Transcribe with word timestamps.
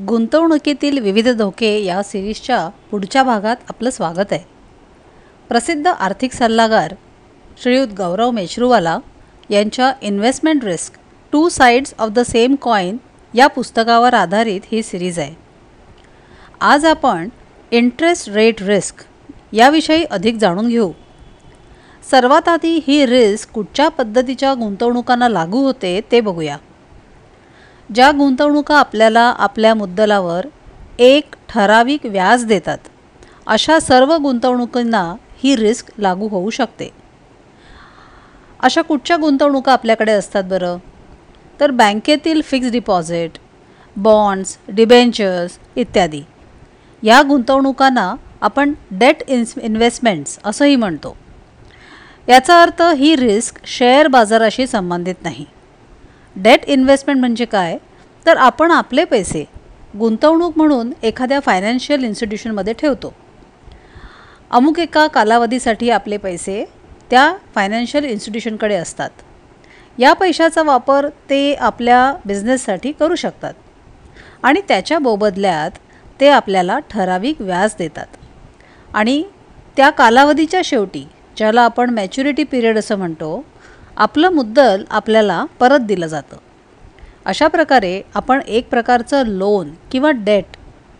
गुंतवणुकीतील 0.00 0.98
विविध 0.98 1.28
धोके 1.28 1.84
या 1.84 2.02
सिरीजच्या 2.02 2.68
पुढच्या 2.90 3.22
भागात 3.22 3.56
आपलं 3.68 3.90
स्वागत 3.90 4.32
आहे. 4.32 4.40
प्रसिद्ध 5.48 5.86
आर्थिक 5.86 6.32
सल्लागार 6.32 6.94
श्रीयुत 7.62 7.88
गौरव 7.88 8.30
मेश्रूवाला 8.30 8.98
यांच्या 9.50 9.92
investment 10.02 10.64
risk 10.64 10.94
two 11.32 11.48
sides 11.48 11.94
of 11.98 12.08
the 12.08 12.20
same 12.20 12.54
coin 12.54 12.96
या 13.34 13.46
पुस्तकावर 13.46 14.14
आधारित 14.14 14.60
ही 14.72 14.82
सिरीज 14.82 15.18
आहे. 15.18 15.34
आज 16.60 16.84
आपण 16.84 17.28
इंटरेस्ट 17.70 18.28
रेट 18.28 18.62
रिस्क 18.62 18.94
याविषयी 19.52 20.04
अधिक 20.04 20.36
जाणून 20.36 20.68
घेऊ. 20.68 20.92
सर्वात 22.10 22.48
आधी 22.48 22.80
ही 22.86 23.06
रिस्क 23.06 23.50
कुठच्या 23.50 23.88
पद्धतीच्या 23.88 24.54
गुंतवणुकांना 24.54 25.28
लागू 25.28 25.58
होते 25.58 26.00
ते 26.12 26.20
बघूया. 26.20 26.56
ज्या 27.94 28.10
गुंतवणुका 28.10 28.76
आपल्याला 28.76 29.20
आपल्या 29.20 29.74
मुद्दलावर 29.74 30.46
एक 30.98 31.34
ठराविक 31.48 32.06
व्याज 32.06 32.44
देतात 32.44 32.78
अशा 33.46 33.80
सर्व 33.80 34.16
गुंतवणुकींना 34.16 35.14
ही 35.42 35.56
रिस्क 35.56 35.86
लागू 35.98 36.28
होऊ 36.28 36.50
शकते. 36.50 36.90
अशा 38.60 38.82
कुठच्या 38.82 39.16
गुंतवणुका 39.16 39.72
आपल्याकडे 39.72 40.12
असतात 40.12 40.44
बरं? 40.44 40.76
तर 41.60 41.70
बँकेतील 41.70 42.40
फिक्स 42.44 42.70
डिपॉझिट 42.70 43.30
बॉन्ड्स 43.96 44.58
डिबेंचर्स 44.68 45.58
इत्यादी. 45.76 46.22
या 47.02 47.22
गुंतवणुकांना 47.22 48.14
आपण 48.40 48.72
डेट 48.90 49.16
इन्स 49.28 49.54
इन्व्हेस्टमेंट्स 49.62 50.38
असंही 50.44 50.76
म्हणतो. 50.76 51.16
याचा 52.28 52.62
अर्थ 52.62 52.82
ही 52.82 53.16
रिस्क 53.16 53.60
शेअर 53.64 54.06
बाजाराशी 54.06 54.66
संबंधित 54.66 55.14
नाही. 55.22 55.44
डेट 56.36 56.64
इन्व्हेस्टमेंट 56.64 57.20
म्हणजे 57.20 57.44
काय? 57.44 57.76
तर 58.26 58.36
आपण 58.36 58.70
आपले 58.70 59.04
पैसे 59.04 59.44
गुंतवणूक 59.98 60.56
म्हणून 60.56 60.92
एखाद्या 61.02 61.40
फायनान्शियल 61.40 62.04
इन्स्टिट्यूशनमध्ये 62.04 62.72
ठेवतो. 62.72 63.12
अमुक 64.50 64.78
एका 64.78 65.06
कालावधीसाठी 65.06 65.90
आपले 65.90 66.16
पैसे 66.16 66.64
त्या 67.10 67.32
फायनान्शियल 67.54 68.04
इन्स्टिट्यूशनकडे 68.04 68.74
असतात. 68.74 69.10
या 69.98 70.12
पैशाचा 70.12 70.62
वापर 70.62 71.08
ते 71.30 71.54
आपल्या 71.54 72.14
बिझनेससाठी 72.26 72.92
करू 72.92 73.14
शकतात 73.14 73.54
आणि 74.42 74.60
त्याच्या 74.68 74.98
मोबदल्यात 74.98 75.70
ते 76.20 76.28
आपल्याला 76.28 76.78
ठराविक 76.90 77.40
व्याज 77.40 77.74
देतात. 77.78 78.06
आणि 78.94 79.22
त्या 79.76 79.90
कालावधीच्या 79.90 80.60
शेवटी 80.64 81.08
ज्याला 81.36 81.62
आपण 81.62 81.90
मॅच्युरिटी 81.90 82.44
पिरियड 82.44 82.78
असं 82.78 82.96
म्हणतो 82.96 83.44
आपलं 83.96 84.30
मुद्दल 84.30 84.84
आपल्याला 84.90 85.44
परत 85.60 85.80
दिलं 85.80 86.06
जातं. 86.06 86.36
अशा 87.24 87.46
प्रकारे 87.46 88.02
आपण 88.14 88.40
एक 88.48 88.68
प्रकारचं 88.68 89.26
लोन 89.26 89.70
किंवा 89.90 90.10
डेट 90.10 90.44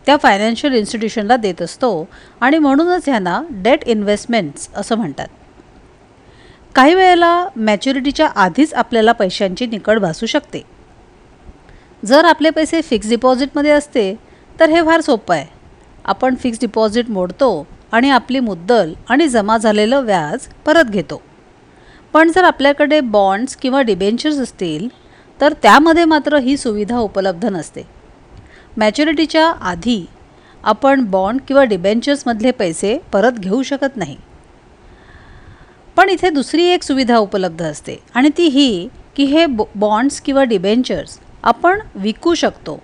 त्या 0.07 0.17
फायनान्शियल 0.17 0.73
इन्स्टिट्यूशनला 0.73 1.37
देत 1.37 1.63
असतो 1.63 2.09
आणि 2.41 2.59
म्हणूनच 2.59 3.09
ह्यांना 3.09 3.43
डेट 3.51 3.85
इन्व्हेस्टमेंट्स 3.85 4.69
असं 4.77 4.95
म्हणतात. 4.95 5.27
काही 6.75 6.95
वेळेला 6.95 7.49
मॅच्युरिटीच्या 7.57 8.27
आधीच 8.27 8.75
आपल्याला 8.75 9.13
पैशांची 9.13 9.67
निकड 9.67 9.99
भासू 9.99 10.27
शकते. 10.27 10.63
जर 12.05 12.25
आपले 12.25 12.51
पैसे 12.51 12.81
फिक्स 12.81 13.09
डिपॉझिटमध्ये 13.09 13.71
असते 13.71 14.15
तर 14.61 14.69
हे 14.69 14.83
फार 14.83 15.01
सोपं 15.01 15.35
आहे. 15.35 15.47
आपण 16.05 16.35
फिक्स 16.35 16.61
डिपॉझिट 16.61 17.11
मोडतो 17.11 17.67
आणि 17.93 18.11
आपली 18.11 18.41
मुद्दल 18.41 18.95
आणि 19.09 19.29
जमा 19.29 19.59
झालेलं 19.59 20.01
व्याज 20.01 20.47
परत 20.67 20.85
घेतो. 20.85 21.23
पण 22.13 22.31
जर 22.33 22.45
आपल्याकडे 22.45 23.01
बॉन्ड्स 23.01 23.57
किंवा 23.57 23.81
डिबेंचर्स 23.83 24.39
असतील 24.39 24.89
तर 25.41 25.53
त्यामध्ये 25.63 26.05
मात्र 26.05 26.37
ही 26.37 26.57
सुविधा 26.57 26.99
उपलब्ध 26.99 27.45
नसते. 27.47 27.83
मॅच्युरिटीच्या 28.77 29.47
आधी 29.61 30.05
आपण 30.65 31.05
बॉन्ड 31.11 31.41
किंवा 31.49 31.65
डिबेंचर्समधले 31.65 32.51
पैसे 32.51 32.97
परत 33.13 33.39
घेऊ 33.39 33.63
शकत 33.63 33.97
नाही. 33.97 34.17
पण 35.97 36.09
इथे 36.09 36.31
दुसरी 36.31 36.65
एक 36.65 36.83
सुविधा 36.83 37.17
उपलब्ध 37.17 37.63
असते 37.63 37.97
आणि 38.15 38.29
ती 38.39 38.47
ही 38.49 38.89
की 39.17 39.25
हे 39.25 39.47
बॉन्ड्स 39.47 40.21
किंवा 40.21 40.45
डिबेंचर्स 40.45 41.19
आपण 41.43 41.81
विकू 41.95 42.35
शकतो 42.35 42.79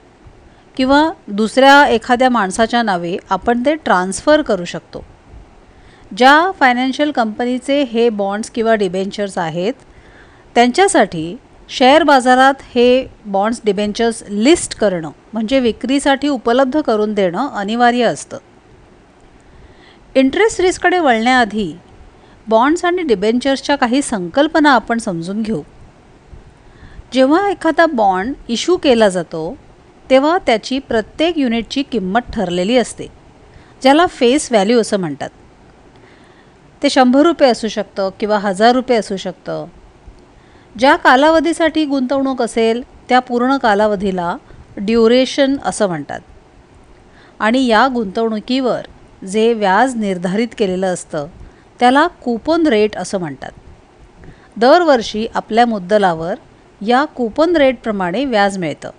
किंवा 0.76 1.10
दुसऱ्या 1.28 1.86
एखाद्या 1.88 2.28
माणसाच्या 2.30 2.82
नावे 2.82 3.16
आपण 3.30 3.62
ते 3.66 3.74
ट्रान्स्फर 3.74 4.42
करू 4.42 4.64
शकतो. 4.64 5.04
ज्या 6.16 6.50
फायनान्शियल 6.58 7.10
कंपनीचे 7.10 7.82
हे 7.82 8.08
बॉन्ड्स 8.08 8.50
किंवा 8.50 8.74
डिबेंचर्स 8.74 9.36
आहेत 9.38 9.72
त्यांच्यासाठी 10.54 11.36
शेअर 11.68 12.02
बाजारात 12.02 12.62
हे 12.74 13.06
बॉन्ड्स 13.24 13.60
डिबेंचर्स 13.64 14.22
लिस्ट 14.28 14.76
करणं 14.78 15.10
म्हणजे 15.32 15.58
विक्रीसाठी 15.60 16.28
उपलब्ध 16.28 16.80
करून 16.80 17.12
देणं 17.14 17.48
अनिवार्य 17.48 18.04
असतं. 18.04 18.38
इंटरेस्ट 20.14 20.60
रिस्ककडे 20.60 20.98
वळण्याआधी 20.98 21.72
बॉन्ड्स 22.48 22.84
आणि 22.84 23.02
डिबेंचर्सच्या 23.02 23.76
काही 23.76 24.00
संकल्पना 24.02 24.70
आपण 24.70 24.98
समजून 24.98 25.42
घेऊ. 25.42 25.62
जेव्हा 27.12 27.48
एखादा 27.50 27.86
बॉन्ड 27.86 28.34
इश्यू 28.48 28.76
केला 28.76 29.08
जातो 29.08 29.56
तेव्हा 30.10 30.36
त्याची 30.38 30.78
प्रत्येक 30.78 31.38
युनिटची 31.38 31.82
किंमत 31.82 32.32
ठरलेली 32.34 32.76
असते 32.76 33.06
ज्याला 33.82 34.06
फेस 34.06 34.48
व्हॅल्यू 34.50 34.80
असं 34.80 35.00
म्हणतात. 35.00 35.28
ते 36.82 36.90
शंभर 36.90 37.22
रुपये 37.22 37.50
असू 37.50 37.68
शकतं 37.68 38.10
किंवा 38.20 38.38
हजार 38.38 38.72
रुपये 38.72 38.96
असू 38.96 39.16
शकतं. 39.16 39.66
ज्या 40.78 40.96
कालावधीसाठी 40.96 41.84
गुंतवणूक 41.84 42.42
असेल 42.42 42.82
त्या 43.08 43.18
पूर्ण 43.18 43.56
कालावधीला 43.56 44.36
ड्युरेशन 44.76 45.56
असं 45.64 45.86
म्हणतात. 45.86 46.20
आणि 47.38 47.66
या 47.66 47.88
गुंतवणुकीवर 47.94 48.80
जे 49.26 49.52
व्याज 49.52 49.96
निर्धारित 49.96 50.48
केलेलं 50.58 50.86
असतं 50.86 51.26
त्याला 51.80 52.06
कूपन 52.06 52.66
रेट 52.66 52.96
असं 52.96 53.18
म्हणतात. 53.18 53.50
दरवर्षी 54.56 55.26
आपल्या 55.34 55.66
मुद्दलावर 55.66 56.34
या 56.86 57.04
कुपन 57.04 57.56
रेटप्रमाणे 57.56 58.24
व्याज 58.24 58.58
मिळतं 58.58 58.90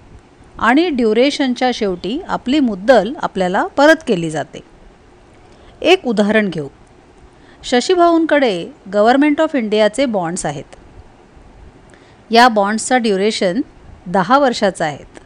आणि 0.60 0.90
ड्युरेशनच्या 0.90 1.72
शेवटी 1.74 2.22
आपली 2.28 2.60
मुद्दल 2.60 3.14
आपल्याला 3.22 3.68
परत 3.68 3.96
केली 4.08 4.30
जाते. 4.30 4.60
एक 5.82 6.08
उदाहरण 6.08 6.50
घेऊ. 6.50 6.68
शशीभाऊंकडे 7.64 8.68
गव्हर्मेंट 8.94 9.42
ऑफ 9.42 9.56
इंडियाचे 9.56 10.06
बॉन्ड्स 10.06 10.46
आहेत. 10.46 10.76
या 12.32 12.48
बॉन्ड्सचा 12.48 12.98
ड्युरेशन 12.98 13.62
दहा 14.08 14.38
वर्षाचा 14.40 14.86
आहेत 14.86 15.20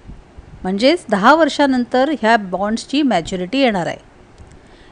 म्हणजेच 0.63 1.05
दहा 1.09 1.33
वर्षानंतर 1.35 2.09
ह्या 2.21 2.35
बॉन्ड्सची 2.37 3.01
मॅच्युरिटी 3.01 3.59
येणार 3.59 3.87
आहे. 3.87 3.97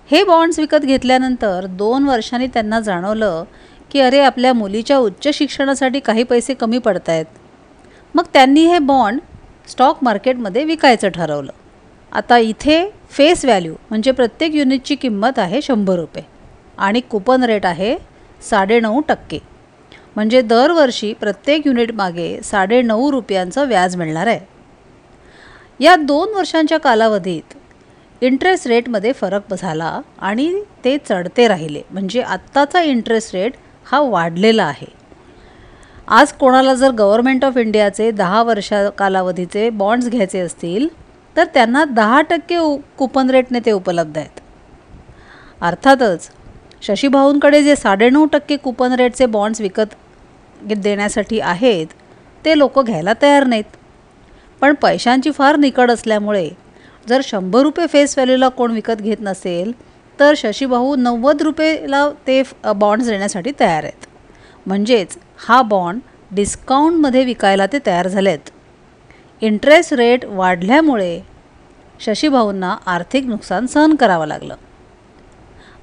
हे 0.09 0.23
बॉन्ड्स 0.23 0.59
विकत 0.59 0.85
घेतल्यानंतर 0.85 1.65
दोन 1.69 2.07
वर्षांनी 2.07 2.47
त्यांना 2.47 2.79
जाणवलं 2.79 3.43
की 3.91 3.99
अरे 3.99 4.19
आपल्या 4.19 4.53
मुलीच्या 4.53 4.97
उच्च 4.97 5.27
शिक्षणासाठी 5.33 5.99
काही 5.99 6.23
पैसे 6.23 6.53
कमी 6.53 6.77
पडत 6.77 7.09
आहेत 7.09 7.25
मग 8.15 8.23
त्यांनी 8.33 8.65
हे 8.65 8.79
बॉन्ड 8.79 9.19
स्टॉक 9.69 10.03
मार्केटमध्ये 10.03 10.63
विकायचं 10.63 11.09
ठरवलं. 11.09 11.51
आता 12.11 12.37
इथे 12.37 12.83
फेस 13.09 13.45
व्हॅल्यू 13.45 13.73
म्हणजे 13.89 14.11
प्रत्येक 14.11 14.55
युनिटची 14.55 14.95
किंमत 14.95 15.39
आहे 15.39 15.61
शंभर 15.61 15.95
रुपये. 15.95 16.23
आणि 16.77 16.99
कुपन 16.99 17.43
रेट 17.43 17.65
आहे 17.65 17.95
साडेनऊ 18.41 19.01
टक्के. 19.07 19.39
म्हणजे 20.15 20.41
दरवर्षी 20.41 21.11
प्रत्येक 21.13 21.67
युनिटमागे 21.67 22.37
साडेनऊ 22.43 23.11
रुपयांचं 23.11 23.67
व्याज 23.67 23.95
मिळणार 23.95 24.27
आहे. 24.27 24.39
या 25.79 25.95
दोन 25.95 26.33
वर्षांच्या 26.33 26.77
कालावधीत 26.79 27.53
इंटरेस्ट 28.21 28.67
रेटमध्ये 28.67 29.11
फरक 29.11 29.53
झाला 29.53 29.99
आणि 30.19 30.53
ते 30.83 30.97
चढते 31.09 31.47
राहिले. 31.47 31.81
म्हणजे 31.91 32.21
आत्ताचा 32.21 32.81
इंटरेस्ट 32.81 33.35
रेट 33.35 33.53
हा 33.85 33.99
वाढलेला 33.99 34.63
आहे. 34.63 34.87
आज 36.07 36.31
कोणाला 36.33 36.73
जर 36.73 36.91
गव्हर्मेंट 36.91 37.45
ऑफ 37.45 37.57
इंडियाचे 37.57 38.09
दहा 38.11 38.41
वर्षा 38.43 38.89
कालावधीचे 38.89 39.69
बॉन्ड्स 39.69 40.09
घ्यायचे 40.09 40.39
असतील 40.39 40.87
तर 41.35 41.45
त्यांना 41.53 41.83
दहा 41.85 42.21
टक्के 42.21 42.57
उ 42.57 42.75
कुपन 42.97 43.29
रेटने 43.29 43.59
ते 43.65 43.71
उपलब्ध 43.71 44.17
आहेत. 44.17 44.39
अर्थातच 45.61 46.29
शशीभाऊंकडे 46.81 47.61
जे 47.63 47.75
साडेनऊ 47.75 48.25
टक्के 48.25 48.55
कुपन 48.57 48.93
रेटचे 48.99 49.25
बॉन्ड्स 49.25 49.61
विकत 49.61 49.95
देण्यासाठी 50.63 51.39
आहेत 51.39 51.87
ते 52.45 52.57
लोक 52.57 52.79
घ्यायला 52.79 53.13
तयार 53.21 53.43
नाहीत. 53.43 53.63
पण 54.61 54.73
पैशांची 54.81 55.31
फार 55.31 55.55
निकड 55.55 55.91
असल्यामुळे 55.91 56.49
जर 57.09 57.21
शंभर 57.23 57.61
रुपये 57.61 57.85
फेस 57.87 58.13
व्हॅल्यूला 58.17 58.49
कोण 58.49 58.71
विकत 58.71 59.01
घेत 59.01 59.17
नसेल 59.21 59.71
तर 60.19 60.33
शशीभाऊ 60.37 60.95
नव्वद 60.95 61.41
रुपयेला 61.41 62.07
ते 62.27 62.41
बॉन्ड्स 62.65 63.07
देण्यासाठी 63.07 63.51
तयार 63.59 63.83
आहेत. 63.83 64.07
म्हणजेच 64.65 65.17
हा 65.47 65.61
बॉन्ड 65.61 66.01
डिस्काउंटमध्ये 66.35 67.23
विकायला 67.25 67.65
ते 67.65 67.79
तयार 67.85 68.07
झाले 68.07 68.29
आहेत 68.29 68.49
इंटरेस्ट 69.41 69.93
रेट 69.93 70.25
वाढल्यामुळे 70.25 71.19
शशीभाऊंना 71.99 72.75
आर्थिक 72.85 73.25
नुकसान 73.25 73.65
सहन 73.65 73.95
करावं 73.95 74.27
लागलं. 74.27 74.55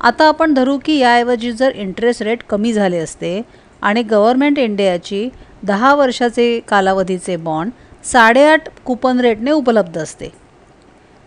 आता 0.00 0.28
आपण 0.28 0.54
धरू 0.54 0.78
की 0.84 0.98
याऐवजी 0.98 1.52
जर 1.52 1.70
इंटरेस्ट 1.74 2.22
रेट 2.22 2.42
कमी 2.42 2.72
झाले 2.72 2.98
असते 2.98 3.42
आणि 3.82 4.02
गव्हर्मेंट 4.02 4.58
इंडियाची 4.58 5.28
दहा 5.62 5.94
वर्षाचे 5.94 6.60
कालावधीचे 6.60 7.36
बॉन्ड 7.36 7.72
साडेआठ 8.04 8.68
कुपन 8.84 9.20
रेटने 9.20 9.50
उपलब्ध 9.50 9.98
असते. 9.98 10.28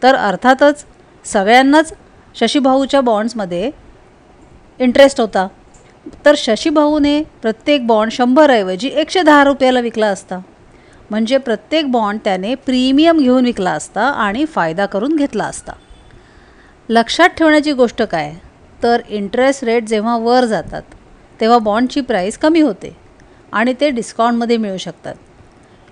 तर 0.04 0.16
अर्थातच 0.16 0.86
सगळ्यांनाच 1.26 1.94
शशीभाऊच्या 2.36 3.02
बॉन्ड्समध्ये 3.02 3.72
इंटरेस्ट 4.80 5.22
होता. 5.22 5.48
तर 6.26 6.34
शशीभाऊने 6.38 7.24
प्रत्येक 7.42 7.88
बॉन्ड 7.88 8.12
शंभरऐवजी 8.12 8.88
एकशे 8.88 9.22
दहा 9.22 9.44
रुपयाला 9.44 9.80
विकला 9.80 10.08
असता. 10.08 10.40
म्हणजे 11.10 11.38
प्रत्येक 11.38 11.92
बॉन्ड 11.92 12.20
त्याने 12.24 12.56
प्रीमियम 12.56 13.18
घेऊन 13.18 13.46
विकला 13.46 13.72
असता 13.72 14.02
आणि 14.02 14.46
फायदा 14.46 14.86
करून 14.86 15.16
घेतला 15.16 15.44
असता. 15.44 15.74
लक्षात 16.90 17.30
ठेवण्याची 17.30 17.72
गोष्ट 17.72 18.02
काय? 18.02 18.34
तर 18.84 19.02
इंटरेस्ट 19.10 19.64
रेट 19.64 19.88
जेव्हा 19.88 20.18
वर 20.18 20.46
जातात 20.46 20.96
तेव्हा 21.40 21.58
बॉन्डची 21.58 22.02
प्राईस 22.02 22.38
कमी 22.38 22.62
होते 22.62 22.96
आणि 23.52 23.74
ते 23.82 23.90
डिस्काउंटमध्ये 23.90 24.58
मिळू 24.58 24.78
शकतात. 24.78 25.16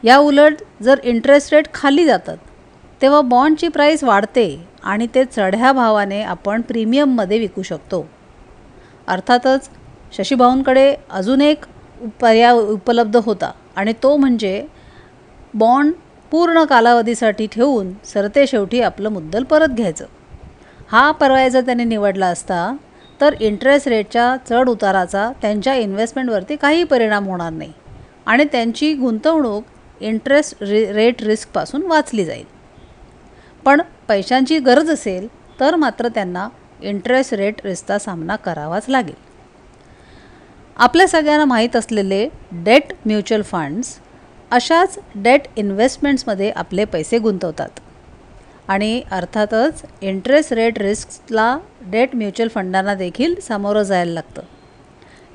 या 0.04 0.18
उलट 0.18 0.62
जर 0.84 1.00
इंटरेस्ट 1.04 1.54
रेट 1.54 1.68
खाली 1.74 2.06
जातात 2.06 2.38
तेव्हा 3.02 3.22
बॉन्डची 3.22 3.68
प्राईस 3.68 4.04
वाढते 4.04 4.46
आणि 4.84 5.08
ते 5.16 5.24
चढ्या 5.26 5.72
भावाने 5.72 6.22
आपण 6.22 6.62
प्रीमियममध्ये 6.62 7.40
विकू 7.40 7.62
शकतो. 7.62 8.06
अर्थातच 9.08 9.70
शशीभाऊंकडे 10.18 10.94
अजून 11.10 11.42
एक 11.42 11.66
पर्याय 12.22 12.52
उपलब्ध 12.52 13.18
होता 13.18 13.52
आणि 13.76 13.94
तो 14.04 14.16
म्हणजे 14.18 14.62
बॉन्ड 15.54 15.94
पूर्ण 16.32 16.64
कालावधीसाठी 16.64 17.48
ठेवून 17.52 17.92
सरते 18.06 18.48
शेवटी 18.48 18.82
आपलं 18.82 19.10
मुद्दल 19.10 19.44
परत 19.44 19.70
घ्यायचं. 19.70 20.06
हा 20.92 21.12
पर्याय 21.12 21.50
जर 21.50 21.62
त्यांनी 21.62 21.84
निवडला 21.84 22.28
असता 22.28 22.76
तर 23.22 23.36
इंटरेस्ट 23.40 23.88
रेटच्या 23.88 24.36
चढ 24.50 24.70
उताराचा 24.70 25.32
त्यांच्या 25.42 25.74
इन्व्हेस्टमेंटवरती 25.76 26.56
काही 26.56 26.84
परिणाम 26.84 27.26
होणार 27.26 27.52
नाही. 27.54 27.72
आणि 28.26 28.44
त्यांची 28.44 28.94
गुंतवणूक 28.94 29.64
इंटरेस्ट 30.02 30.64
रे 30.64 30.94
रेट 30.94 31.22
रिस्कपासून 31.24 31.82
वाचली 31.82 32.26
जाईल. 32.26 32.46
पण 33.66 33.82
पैशांची 34.08 34.60
गरज 34.60 34.90
असेल 34.90 35.28
तर 35.60 35.76
मात्र 35.76 36.08
त्यांना 36.08 36.48
इंटरेस्ट 36.82 37.34
रेट 37.34 37.66
रिस्कचा 37.66 37.98
सामना 38.00 38.36
करावाच 38.36 38.86
लागेल. 38.90 39.16
आपल्या 40.78 41.08
सगळ्यांना 41.08 41.46
माहीत 41.46 41.76
असलेले 41.76 42.28
डेट 42.52 42.94
म्युच्युअल 43.06 43.42
फंड्स 43.42 43.98
अशाच 44.52 44.98
डेट 45.16 45.42
इन्व्हेस्टमेंट्समध्ये 45.56 46.50
आपले 46.50 46.86
पैसे 46.86 47.18
गुंतवतात. 47.18 47.70
आणि 48.70 49.02
अर्थातच 49.12 49.82
इंटरेस्ट 50.02 50.54
रेट 50.54 50.80
रिस्कला 50.80 51.58
डेट 51.82 52.16
म्युच्युअल 52.16 52.50
फंडांना 52.50 52.94
देखील 52.94 53.36
सामोरं 53.40 53.84
जायला 53.84 54.12
लागतं. 54.12 54.42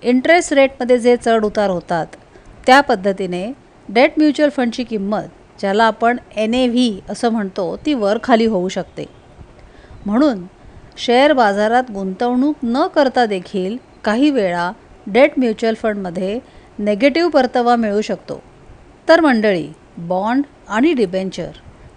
इंटरेस्ट 0.02 0.52
रेटमध्ये 0.52 0.98
जे 0.98 1.16
चढ 1.16 1.44
उतार 1.44 1.70
होतात 1.70 2.06
त्या 2.66 2.80
पद्धतीने 2.80 3.52
डेट 3.88 4.12
म्युच्युअल 4.16 4.50
फंडची 4.50 4.84
किंमत 4.84 5.60
ज्याला 5.60 5.84
आपण 5.84 6.16
एन 6.36 6.54
ए 6.54 6.68
व्ही 6.68 7.00
असं 7.08 7.28
म्हणतो 7.28 7.76
ती 7.86 7.94
वर 7.94 8.18
खाली 8.22 8.46
होऊ 8.46 8.68
शकते. 8.68 9.04
म्हणून 10.06 10.44
शेअर 10.96 11.32
बाजारात 11.32 11.90
गुंतवणूक 11.90 12.56
न 12.62 12.86
करता 12.86 13.26
देखील 13.26 13.76
काही 14.04 14.30
वेळा 14.30 14.70
डेट 15.06 15.32
म्युच्युअल 15.36 15.74
फंडमध्ये 15.74 16.38
नेगेटिव्ह 16.78 17.30
परतावा 17.30 17.76
मिळू 17.76 18.00
शकतो. 18.00 18.42
तर 19.08 19.20
मंडळी 19.20 19.68
बॉन्ड 19.98 20.44
आणि 20.68 20.92
डिबेंचर 20.92 21.50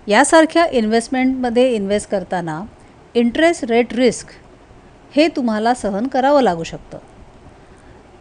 यासारख्या 0.07 0.65
इन्व्हेस्टमेंटमध्ये 0.65 1.75
इन्व्हेस्ट 1.75 2.09
करताना 2.09 2.61
इंटरेस्ट 3.13 3.65
रेट 3.65 3.93
रिस्क 3.93 4.27
हे 5.15 5.27
तुम्हाला 5.27 5.73
सहन 5.73 6.07
करावं 6.07 6.41
लागू 6.41 6.63
शकतं. 6.63 6.97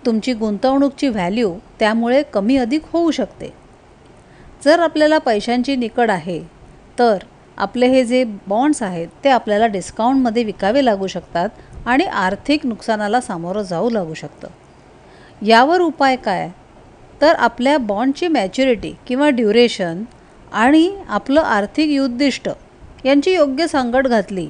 तुमची 0.06 0.32
गुंतवणूकची 0.32 1.08
व्हॅल्यू 1.08 1.54
त्यामुळे 1.78 2.22
कमी 2.22 2.56
अधिक 2.56 2.82
होऊ 2.92 3.10
शकते. 3.10 3.52
जर 4.64 4.80
आपल्याला 4.80 5.18
पैशांची 5.18 5.76
निकड 5.76 6.10
आहे 6.10 6.40
तर 6.98 7.18
आपले 7.56 7.86
हे 7.86 8.04
जे 8.04 8.24
बॉन्ड्स 8.46 8.82
आहेत 8.82 9.08
ते 9.24 9.28
आपल्याला 9.28 9.66
डिस्काउंटमध्ये 9.66 10.44
विकावे 10.44 10.84
लागू 10.84 11.06
शकतात 11.06 11.48
आणि 11.86 12.04
आर्थिक 12.04 12.66
नुकसानाला 12.66 13.20
सामोरं 13.20 13.62
जाऊ 13.62 13.90
लागू 13.90 14.14
शकतं. 14.14 14.48
यावर 15.42 15.80
उपाय 15.80 16.16
काय? 16.16 16.50
तर 17.20 17.34
आपल्या 17.34 17.78
बॉन्डची 17.78 18.28
मॅच्युरिटी 18.28 18.92
किंवा 19.06 19.30
ड्युरेशन 19.30 20.02
आणि 20.52 20.96
आपलं 21.08 21.40
आर्थिक 21.40 22.00
उद्दिष्ट 22.00 22.48
यांची 23.04 23.34
योग्य 23.34 23.66
सांगड 23.66 24.08
घातली 24.08 24.48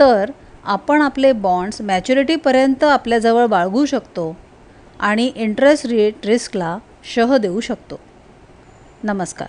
तर 0.00 0.30
आपण 0.64 1.02
आपले 1.02 1.32
बॉन्ड्स 1.32 1.80
मॅच्युरिटीपर्यंत 1.80 2.84
आपल्याजवळ 2.84 3.46
बाळगू 3.46 3.86
शकतो 3.86 4.36
आणि 5.00 5.32
इंटरेस्ट 5.36 5.86
रेट 5.86 6.26
रिस्कला 6.26 6.78
शह 7.04 7.36
देऊ 7.36 7.60
शकतो. 7.60 8.00
नमस्कार. 9.04 9.48